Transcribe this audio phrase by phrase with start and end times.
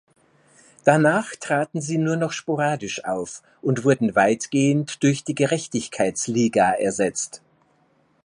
[0.83, 7.43] Danach traten sie nur noch sporadisch auf und wurden weitgehend durch die Gerechtigkeitsliga ersetzt.